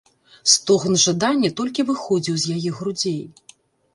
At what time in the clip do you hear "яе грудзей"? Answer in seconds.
2.57-3.21